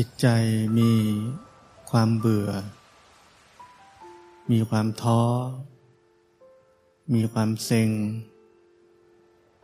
[0.00, 0.28] จิตใจ
[0.78, 0.92] มี
[1.90, 2.50] ความเบื่อ
[4.50, 5.22] มีความท้อ
[7.14, 7.90] มีความเซ็ง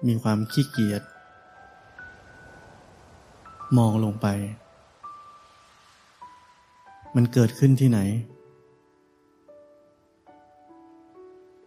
[0.07, 1.03] มีความขี้เกียจ
[3.77, 4.27] มองลงไป
[7.15, 8.01] มันเกิดขึ้นที่ไหน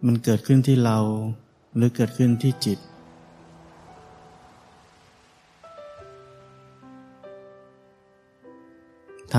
[0.06, 0.98] มันเกิดขึ้นที่เรา
[1.76, 2.80] หรือเกิดขึ้นที่จิต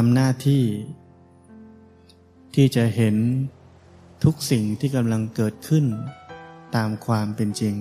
[0.00, 0.64] ทำหน้าที่
[2.55, 3.16] ที่จะเห็น
[4.24, 5.84] ทุกสิ่งที่กำลังเกิดขึ้น
[6.77, 7.75] ตามความเป็นจริง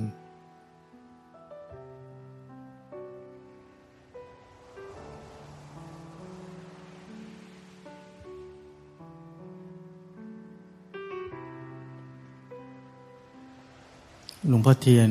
[14.48, 15.10] หลวงพ่อเทียน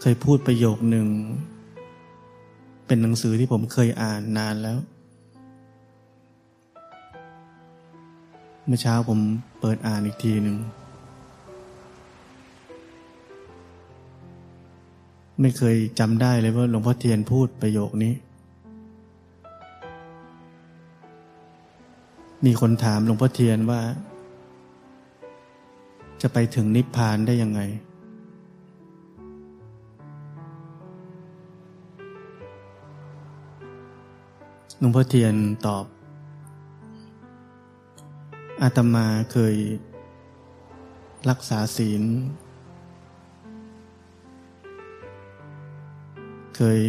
[0.00, 1.08] เคยพูดประโยคหนึ่ง
[2.86, 4.78] เป็นหนังสือที่ผมเคยอ่านนานแล้ว
[8.68, 9.20] เมื่อเช้าผม
[9.60, 10.56] เปิดอ่านอีกทีหนึ่ง
[15.40, 18.14] ไม่เคยจำได้เลยว่าหลวงพ่อเทียนพูดประโยคนี้
[22.44, 23.80] มีคนถามหลวงพ่อเทียนว่า
[26.22, 27.60] จะไปถึงนิพพานได้ยังไง
[34.78, 35.34] หลวงพ่อเทียน
[35.66, 35.84] ตอบ
[38.62, 39.56] อาตมาเคย
[41.30, 42.02] รักษาศีล
[46.56, 46.80] เคย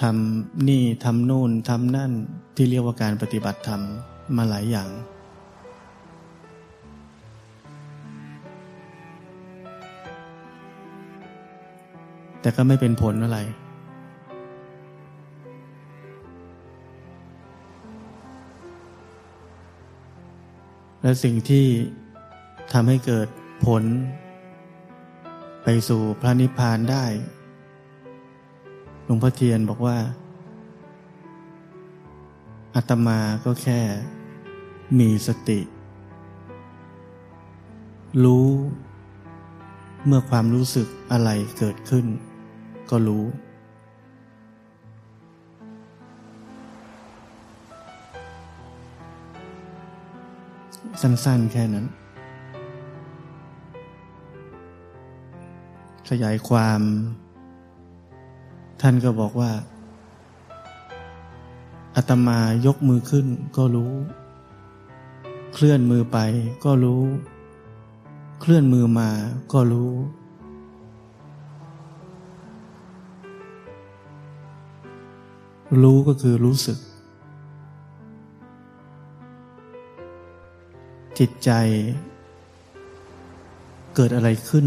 [0.00, 2.12] ทำนี่ทำโน่นทำนั่น
[2.56, 3.82] ที่เรียกว่าการปฏิบัติธรรม
[4.36, 4.90] มาหลายอย่าง
[12.40, 13.38] แต่ก็ไม่เป็นผลอะไร
[21.06, 21.66] และสิ่งที่
[22.72, 23.28] ทำให้เกิด
[23.66, 23.84] ผล
[25.64, 27.04] ไปสู่พระนิพพานได้
[29.04, 29.98] หลวงพ่อเทียนบอกว่า
[32.74, 33.80] อาตมาก็แค่
[34.98, 35.60] มีสติ
[38.24, 38.48] รู้
[40.06, 42.06] เมื่อความรู้สึกอะไรเกิดขึ้น
[42.90, 43.24] ก็รู้
[51.00, 51.86] สั้น ๆ แค่นั้น
[56.08, 56.80] ขยายความ
[58.80, 59.52] ท่านก็บอกว่า
[61.96, 63.26] อาตมายกมือขึ้น
[63.56, 63.92] ก็รู้
[65.54, 66.18] เคลื่อนมือไป
[66.64, 67.02] ก็รู้
[68.40, 69.10] เคลื่อนมือมา
[69.52, 69.92] ก็รู้
[75.82, 76.78] รู้ก็คือรู้สึก
[81.18, 81.50] จิตใจ
[83.94, 84.66] เกิดอะไรขึ้น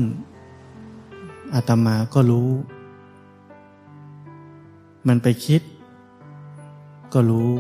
[1.54, 2.50] อาตมาก็รู้
[5.08, 5.62] มันไปคิด
[7.14, 7.52] ก็รู้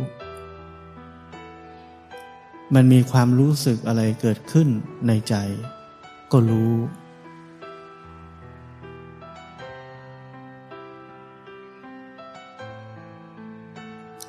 [2.75, 4.67] มันมีความรู้สึกอะไรเกิดขึ้น
[5.07, 5.35] ในใจ
[6.31, 6.73] ก็รู้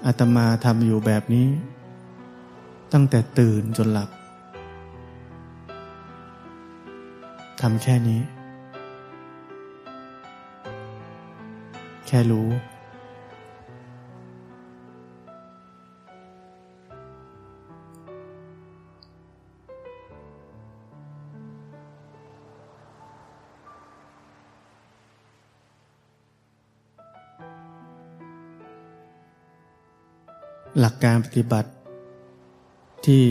[0.06, 1.48] อาตมาทำอยู่แบบนี้
[2.92, 4.10] ตั้งแต่ตื่นจนหลับ
[7.60, 8.20] ทำแค่นี้
[12.06, 12.48] แค่รู้
[30.78, 31.70] หลักการปฏิบัติ
[33.06, 33.24] ที่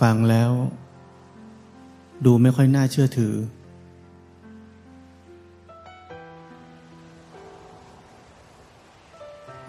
[0.00, 0.50] ฟังแล้ว
[2.24, 3.34] ดูไม่ค่อยน่าเชื่อถือ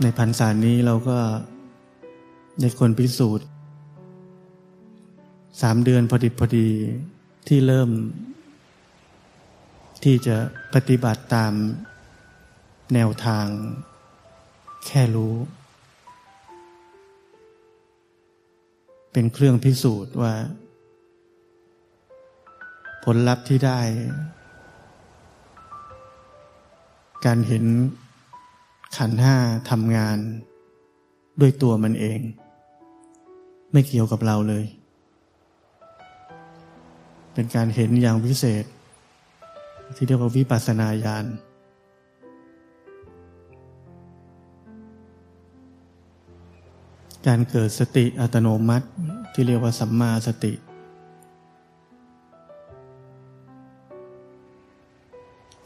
[0.02, 1.18] ในพันสานี้เราก็
[2.60, 3.48] ได้คนพิสูจน์
[5.62, 6.68] สามเดือนพอดีพอดี
[7.48, 7.90] ที่เริ่ม
[10.04, 10.36] ที่จะ
[10.74, 11.54] ปฏิบัติตาม
[12.94, 13.48] แนวทาง
[14.88, 15.36] แค่รู้
[19.12, 20.34] เป็นเครื่องพิสูจน์ว่า
[23.04, 23.80] ผลลัพธ์ที่ได้
[27.26, 27.66] การเห็น
[28.98, 29.36] ขันห้า
[29.70, 30.18] ทำงาน
[31.42, 32.20] ด้วยตัวมันเอง
[33.72, 34.66] ไม่เกี่ยวกับเราเลย
[37.34, 38.66] เป็นการเห็นอย่างพิเศษ
[39.96, 41.26] ที่เรียกว่าวิปัสสนาญาณ
[47.28, 48.88] การเกิดสติอัตโนมัติ
[49.34, 50.54] ที่เรียกว่าสัมมาสติ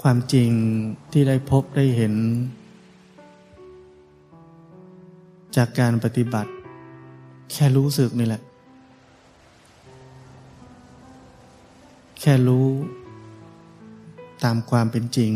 [0.07, 0.51] ความจริง
[1.11, 2.13] ที่ได้พบได้เห็น
[5.55, 6.51] จากการปฏิบัติ
[7.51, 8.41] แค่รู้สึกนี่แหละ
[12.19, 12.67] แค่รู้
[14.43, 15.31] ตามความเป็นจริง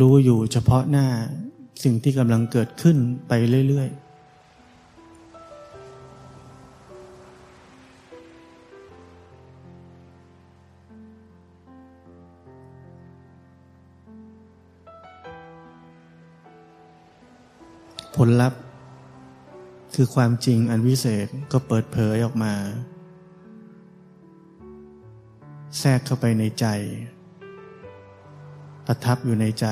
[0.00, 1.06] รู้อยู่เฉพาะหน้า
[1.82, 2.96] สิ่งที่กำลังเกิดขึ้น
[3.28, 3.32] ไป
[3.68, 4.03] เรื่อยๆ
[18.28, 18.60] ลลัพธ์
[19.94, 22.54] คือความจริงอันวิเศษก็เปิดเผยออกมา
[25.78, 26.66] แทรกเข้าไปในใจ
[28.86, 29.66] ประทับอยู่ในใจ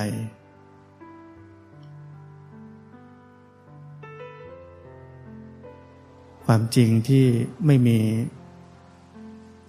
[6.47, 7.27] ความจริงที่
[7.67, 7.99] ไม่มี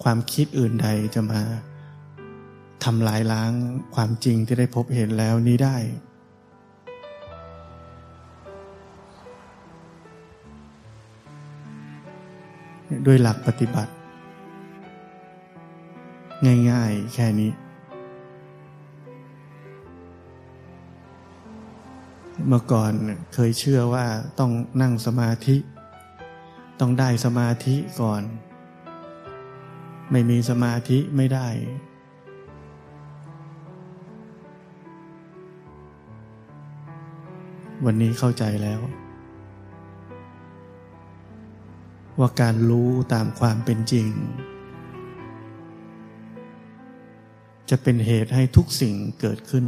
[0.03, 1.41] ความคิดอื่นใดจะมา
[2.83, 3.51] ทำลายล้าง
[3.95, 5.77] ความจริงที่ได้พบเห็นแล้วนี้ได้
[13.05, 13.91] ด้วยหลักปฏิบัติ
[16.71, 17.51] ง่ายๆ แค่นี้
[22.47, 22.91] เมื่อก่อน
[23.33, 24.05] เคยเชื่อว่า
[24.39, 24.51] ต้อง
[24.81, 25.55] นั่งสมาธิ
[26.79, 28.21] ต้องได้สมาธิก่อน
[30.11, 31.47] ไม่มีสมาธิไม่ได้
[37.85, 38.79] วันนี้เข้าใจแล้ว
[42.19, 44.09] ว่าการรู้ตามความเป็นจริง
[47.69, 49.65] จะเป็นเหตุให้ทุกสิ่งเกิดขึ้น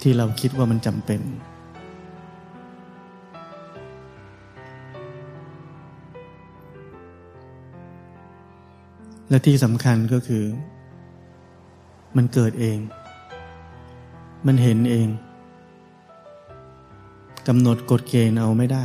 [0.00, 1.20] ที่เราคิดว่ามันจำเป็น
[9.28, 10.44] และที่สำคัญก็คือ
[12.16, 12.78] มันเกิดเอง
[14.46, 15.08] มันเห็นเอง
[17.48, 18.84] กำหนดกฎเกณฑ์เอาไม่ได้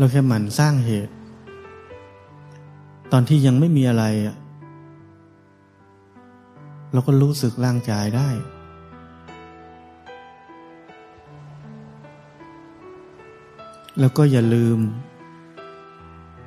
[0.00, 1.14] เราแค่หมั่นสร้างเหตุ
[3.12, 4.04] ตอนที่ยังไม่มีอะไร
[6.92, 8.28] เราก็รู้สึกร่างกายได้
[14.00, 14.78] แล้วก็อย่าลืม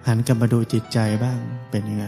[0.07, 1.39] หันกลับมาดูจิตใจบ้าง
[1.71, 2.05] เป็นยังไง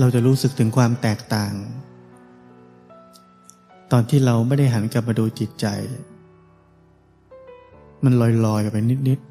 [0.00, 1.54] เราจะรู้สึกถึงความแตกต่าง
[3.92, 5.66] ตอนที่เราไม่ได้หันกลับมาดูจิตใจ
[8.04, 8.22] มันล
[8.54, 8.78] อยๆกันไป
[9.08, 9.28] นิดๆ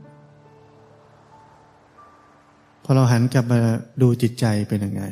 [2.84, 3.60] พอเราหันกลับมา
[4.02, 5.04] ดูจิตใจเป็นยังไง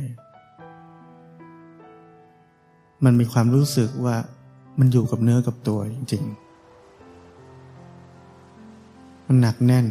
[3.05, 4.15] มันมีความรู้สึกว่า
[4.79, 9.85] มันอยู่กับเนื้อกับตัวจริงๆ มันหนักแน่น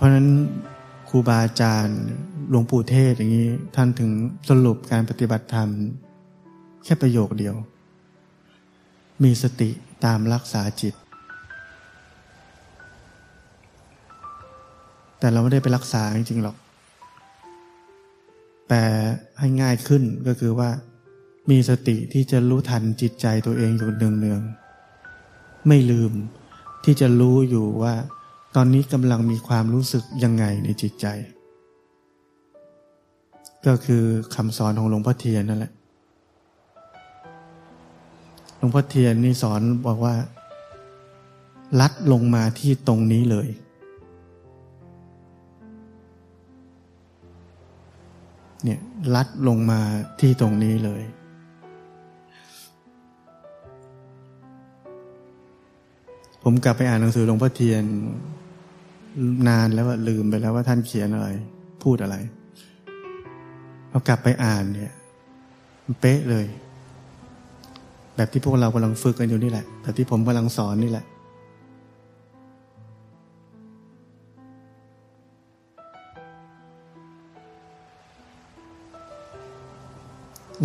[0.00, 0.28] เพราะฉะนั้น
[1.08, 2.00] ครูบาอาจารย์
[2.50, 4.10] หลวงปู่เทศอย่างนี้ ท่านถึง
[4.48, 5.68] สรุปการปฏิบัติธรรม
[6.84, 7.54] แค่ประโยคเดียว
[9.22, 9.70] มีสติ
[10.04, 10.94] ตามรักษาจิต
[15.18, 16.56] แต่เราไม่ได้ไปรักษาจริงๆหรอก
[18.68, 18.80] แปล
[19.38, 20.70] ให้ง่ายขึ้นก็คือว่า
[21.50, 26.12] มีสติที่จะรู้ทันจิตใจตัวเองอยู่เนืองๆไม่ลืม
[26.84, 27.94] ที่จะรู้อยู่ว่า
[28.56, 31.06] ตอนนี้กำลังมีความรู้สึกยังไงในจิตใจ
[33.66, 34.02] ก็คือ
[34.34, 35.72] คำสอนของหลวงพ่อเทียนนั่นแหละ
[38.58, 40.14] หลวงพ่อเทียนนี่สอนบอกว่า
[41.80, 43.48] ลัดลงมาที่ตรงนี้เลย
[48.64, 48.80] เนี่ย
[49.14, 49.80] ลัดลงมา
[50.20, 51.02] ที่ตรงนี้เลย
[56.42, 57.84] ผมกลับไปอ่านหนังสือหลวงพ่อเทียน
[59.48, 61.28] นานแล้วลืมไปแล้วว่าท่านเขียนอะไร
[61.82, 62.16] พูดอะไร
[63.90, 64.92] พอกลับไปอ่านเนี่ย
[65.84, 66.46] มันเป๊ะเลย
[68.16, 71.04] แบบที่พวกเรากำลังฝึกกันอยู่นี่แหละ แบบที่ผมกำลังสอนนี่แหละ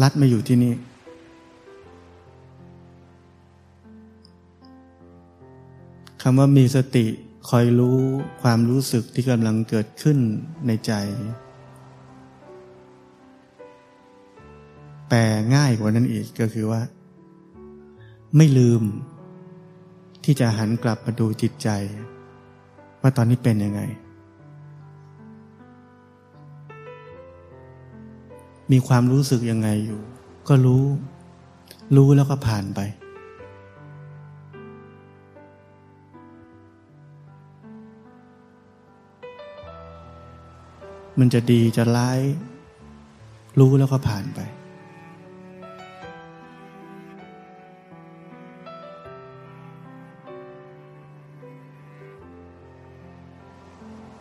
[0.02, 0.74] รัดมาอยู่ที่นี่
[6.28, 7.06] คำว่ามีสติ
[7.50, 7.98] คอยรู้
[8.42, 10.18] ความรู้สึกที่กำลังเกิดขึ้น
[10.68, 10.92] ในใจ
[15.10, 15.20] แปล
[15.56, 16.82] ง่ายกว่านั้นอีกก็คือว่า
[18.38, 18.84] ไม่ลืม
[20.24, 21.70] ที่จะหันกลับมาดูจิตใจ
[23.02, 23.82] ว่าตอนนี้เป็นยังไง
[28.72, 30.02] มีความรู้สึกยังไงอยู่
[30.48, 30.84] ก็รู้
[31.96, 32.82] รู้แล้วก็ผ่านไป
[41.20, 42.20] มันจะดีจะร้าย
[43.60, 44.40] รู้แล้วก็ผ่านไป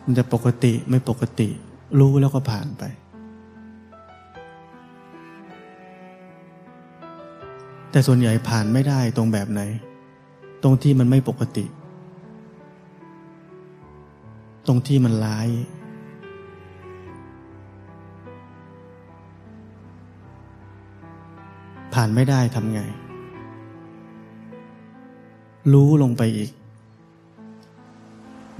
[0.05, 1.49] มันจะปกติไม่ปกติ
[1.99, 2.83] รู้แล้วก็ผ่านไป
[7.91, 9.61] แต่ส่วนใหญ่ผ่านไม่ได้ตรงแบบไหน
[10.63, 11.65] ตรงที่มันไม่ปกติ
[14.67, 22.81] ตรงที่มันร้ายานไม่ได้ทำไง
[25.73, 26.51] รู้ลงไปอีก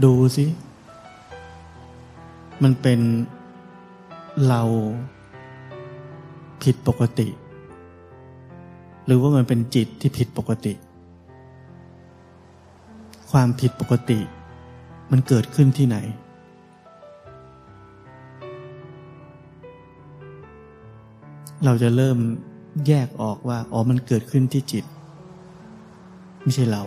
[0.03, 0.45] ดูสิ
[2.63, 2.99] มันเป็น
[4.47, 4.61] เรา
[6.63, 7.27] ผิดปกติ
[9.05, 10.73] หรือว่ามันเป็นจิตที่ผิดปกติ
[13.31, 14.19] ความผิดปกติ
[15.11, 15.97] มันเกิดขึ้นที่ไหน
[21.65, 22.17] เราจะเริ่ม
[22.87, 24.85] แยกออกว่า อ๋อมันเกิดขึ้นที่จิต
[26.41, 26.83] ไม่ใช่เรา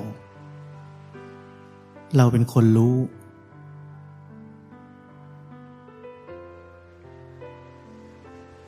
[2.17, 2.97] เราเป็นคนรู้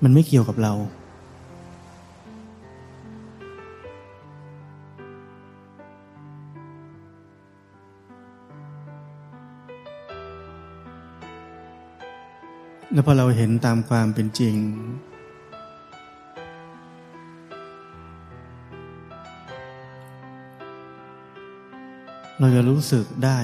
[0.02, 0.72] มันไม่เกี่ยวกับเรา
[12.92, 14.56] แล้วพอเราเห็นตามความเป็นจริง
[22.42, 23.38] เราจะรู้สึกได้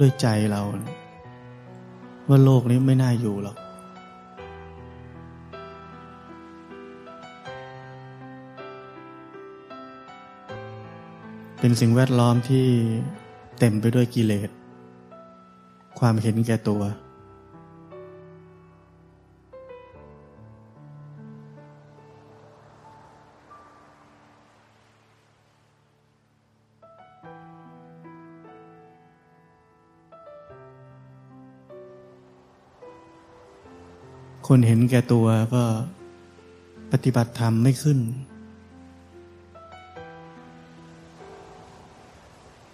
[0.00, 0.62] ด้วยใจเรา
[2.28, 3.56] ว่าโลกนี้ไม่น่าอยู่หรอก
[11.60, 12.66] เป็นสิ่งแวดล้อมที่
[13.58, 14.50] เต็มไปด้วยกิเลส
[15.98, 16.82] ความเห็นแก่ตัว
[34.48, 35.64] คนเห็นแก่ตัวก็
[36.92, 37.98] ปฏิบัติธรรมไม่ขึ้น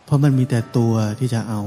[0.04, 1.60] เพราะมันมีแต่ตัวที่จะเอา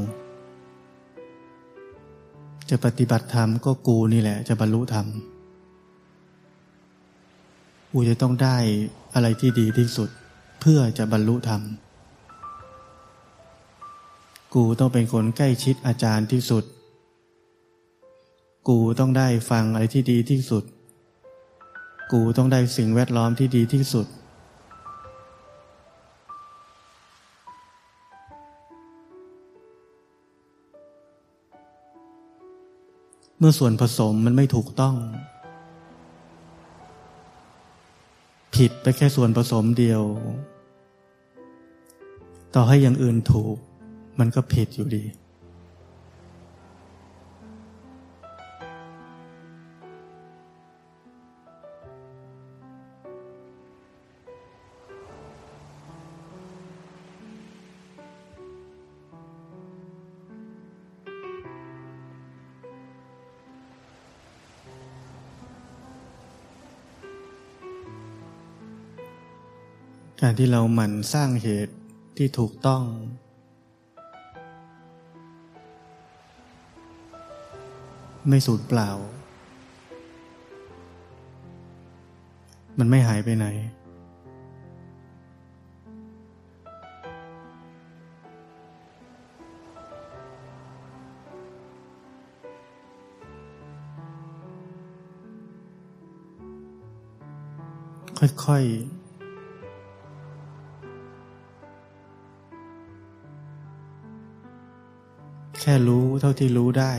[2.70, 5.08] จะปฏิบัติธรรมก็กูนี่แหละ จะบรรลุธรรม
[7.92, 8.58] กูจะต้องได้
[9.14, 10.10] อะไรที่ดีที่สุด
[10.62, 11.62] เพื่อจะบรรลุธรรม
[14.54, 16.64] กูต้องเป็นคนใกล้ชิดอาจารย์ที่สุด
[18.68, 20.64] กูต้องได้ฟังอะไรที่ดีที่สุด
[22.12, 24.08] กูต้องได้สิ่งแวดล้อมที่ดีที่สุด
[33.40, 34.96] เมื่อส่วนผสมมันไม่ถูกต้อง
[38.56, 40.02] ผิดไปแค่ส่วนผสมเดียว
[42.56, 43.56] ต่อให้อย่างอื่นถูก
[44.20, 45.04] มันก็ผิดอยู่ดี
[70.40, 71.76] ที่เราหมั่นสร้างเหตุ
[72.18, 72.84] ที่ถูกต้อง
[78.30, 78.90] ไม่สูญเปล่า
[82.80, 83.48] มันไม่หายไปไหน
[98.46, 99.05] ค่อยๆ
[105.68, 106.94] แค่รู้เท่าที่รู้ได้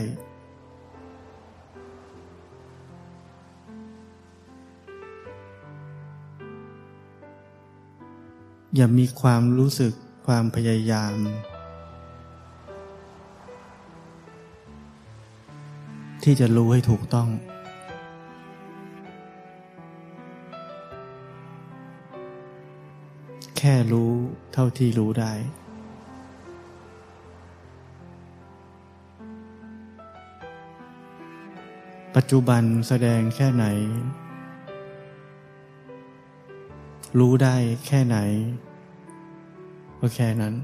[8.75, 9.93] อย่ามีความรู้สึก
[10.27, 11.15] ความพยายาม
[16.23, 17.29] ที่จะรู้ให้ถูกต้อง
[23.57, 24.11] แค่รู้
[24.53, 25.33] เท่าที่รู้ได้
[32.15, 33.65] ปัจจุบันแสดงแค่ไหน
[37.19, 37.55] รู้ได้
[37.87, 38.17] แค่ไหน
[39.99, 40.55] ก็แค่นั้น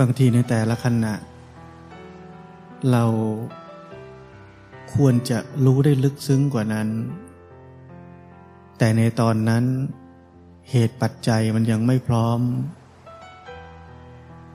[0.00, 1.14] บางทีในแต่ละขณะ
[2.90, 3.04] เรา
[4.94, 6.88] ควรจะรู้ได้ลึกซึ้งกว่านั้น
[8.78, 9.64] แต่ในตอนนั้น
[10.70, 12.40] เหตุปัจจัยมันยังไม่พร้อม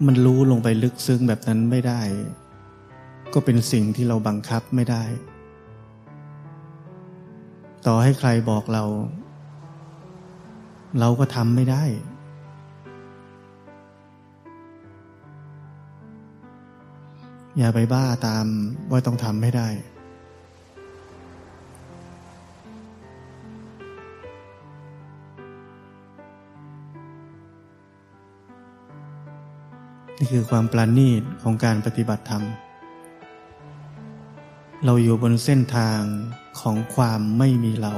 [0.06, 2.02] มันรู้ลงไปลึกซึ้งแบบนั้นไม่ได้
[3.34, 5.04] ก็เป็นสิ่งที่เราบังคับไม่ได้
[7.86, 8.84] ต่อให้ใครบอกเรา
[11.00, 11.84] เราก็ทำไม่ได้
[17.58, 18.46] อย่าไปบ้าตาม
[18.92, 19.70] ว่าต้องทำให้ได้
[30.26, 32.44] นี่คือความปราณีตของการปฏิบัติธรรม
[34.86, 36.02] เราอยู่บนเส้นทาง
[36.60, 37.96] ของความไม่มีเรา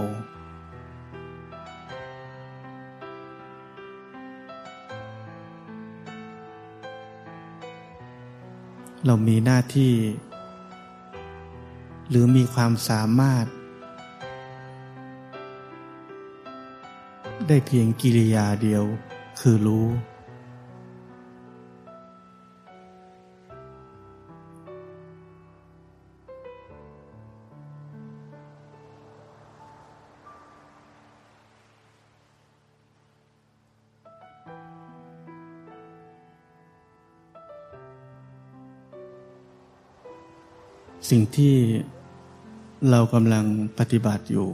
[9.06, 9.94] เรามีหน้าที่
[12.10, 13.46] หรือมีความสามารถ
[17.48, 18.84] ได้เพียงกิริยาเดียว
[19.40, 19.88] คือรู้
[41.10, 41.56] สิ่งที่
[42.90, 43.46] เรากำลัง
[43.80, 44.50] ปฏิบัติอยู่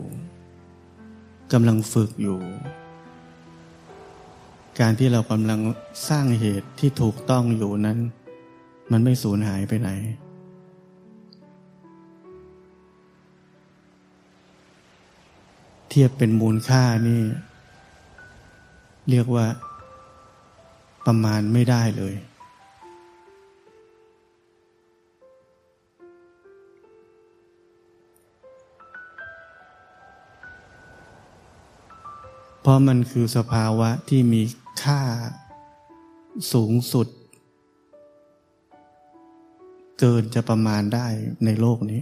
[1.53, 2.39] กำลังฝึกอยู่
[4.79, 5.59] การที่เรากำลัง
[6.09, 7.99] สร้างเหตุที่ถูกต้องอยู่นั้น
[8.91, 9.89] มันไม่สูญหายไปไหน
[15.89, 17.21] เทียบเป็นมูลค่านี่
[19.09, 19.45] เรียกว่า
[21.05, 22.15] ประมาณไม่ได้เลย
[32.65, 34.41] เพราะมันคือสภาวะที่มี
[34.84, 35.02] ค่า
[36.54, 37.08] สูงสุด
[39.99, 41.08] เกินจะประมาณได้
[41.45, 42.02] ในโลกนี้